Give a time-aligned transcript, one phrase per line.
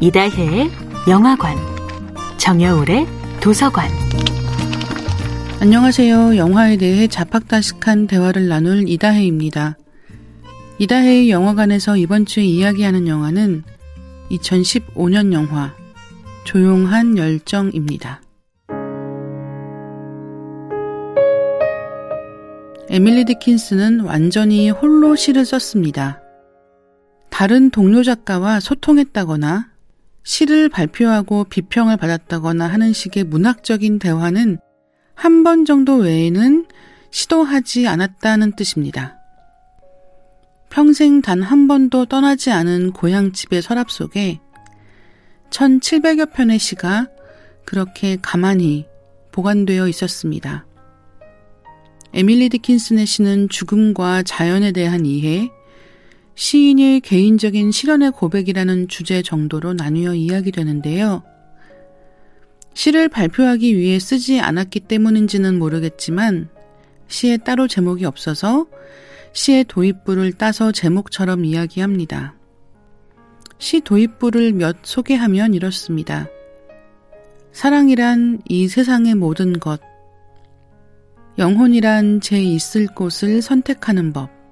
[0.00, 0.70] 이다혜의
[1.08, 1.56] 영화관,
[2.36, 3.06] 정여울의
[3.40, 3.88] 도서관.
[5.60, 6.36] 안녕하세요.
[6.36, 9.78] 영화에 대해 자팍다식한 대화를 나눌 이다혜입니다.
[10.80, 13.62] 이다혜의 영화관에서 이번 주에 이야기하는 영화는
[14.30, 15.72] 2015년 영화
[16.42, 18.20] 조용한 열정입니다.
[22.90, 26.20] 에밀리 디킨스는 완전히 홀로 시를 썼습니다.
[27.30, 29.73] 다른 동료 작가와 소통했다거나
[30.24, 34.58] 시를 발표하고 비평을 받았다거나 하는 식의 문학적인 대화는
[35.14, 36.66] 한 번 정도 외에는
[37.10, 39.18] 시도하지 않았다는 뜻입니다.
[40.70, 44.40] 평생 단 한 번도 떠나지 않은 고향집의 서랍 속에
[45.50, 47.06] 1700여 편의 시가
[47.64, 48.86] 그렇게 가만히
[49.30, 50.66] 보관되어 있었습니다.
[52.12, 55.50] 에밀리 디킨슨의 시는 죽음과 자연에 대한 이해,
[56.34, 61.22] 시인의 개인적인 실현의 고백이라는 주제 정도로 나뉘어 이야기되는데요.
[62.74, 66.48] 시를 발표하기 위해 쓰지 않았기 때문인지는 모르겠지만
[67.06, 68.66] 시에 따로 제목이 없어서
[69.32, 72.34] 시의 도입부를 따서 제목처럼 이야기합니다.
[73.58, 76.28] 시 도입부를 몇 소개하면 이렇습니다.
[77.52, 79.80] 사랑이란 이 세상의 모든 것.
[81.38, 84.43] 영혼이란 제 있을 곳을 선택하는 법.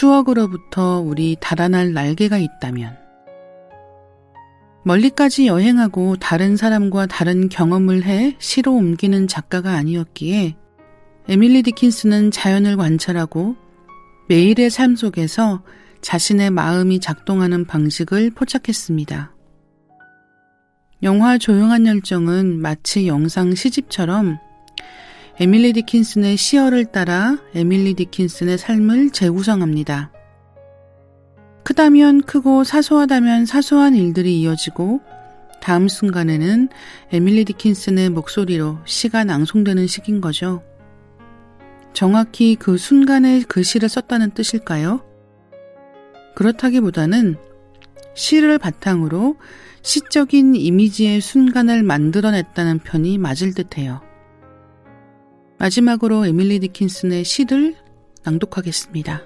[0.00, 2.96] 추억으로부터 우리 달아날 날개가 있다면.
[4.82, 10.56] 멀리까지 여행하고 다른 사람과 다른 경험을 해 시로 옮기는 작가가 아니었기에
[11.28, 13.56] 에밀리 디킨스는 자연을 관찰하고
[14.30, 15.62] 매일의 삶 속에서
[16.00, 19.34] 자신의 마음이 작동하는 방식을 포착했습니다.
[21.02, 24.38] 영화 조용한 열정은 마치 영상 시집처럼
[25.38, 30.12] 에밀리 디킨슨의 시어를 따라 에밀리 디킨슨의 삶을 재구성합니다.
[31.62, 35.00] 크다면 크고 사소하다면 사소한 일들이 이어지고
[35.60, 36.68] 다음 순간에는
[37.12, 40.62] 에밀리 디킨슨의 목소리로 시가 낭송되는 시인 거죠.
[41.92, 45.04] 정확히 그 순간에 그 시를 썼다는 뜻일까요?
[46.34, 47.36] 그렇다기보다는
[48.14, 49.36] 시를 바탕으로
[49.82, 54.09] 시적인 이미지의 순간을 만들어냈다는 편이 맞을 듯해요.
[55.60, 57.76] 마지막으로 에밀리 디킨슨의 시를
[58.24, 59.20] 낭독하겠습니다.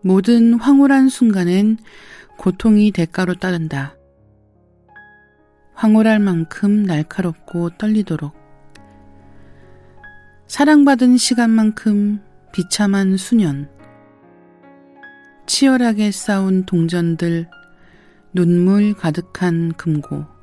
[0.00, 1.76] 모든 황홀한 순간엔
[2.38, 3.98] 고통이 대가로 따른다.
[5.74, 8.32] 황홀할 만큼 날카롭고 떨리도록.
[10.46, 12.22] 사랑받은 시간만큼
[12.54, 13.68] 비참한 수년.
[15.44, 17.46] 치열하게 싸운 동전들,
[18.32, 20.33] 눈물 가득한 금고.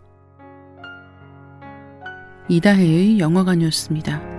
[2.52, 4.31] 이다혜의 영화관이었습니다.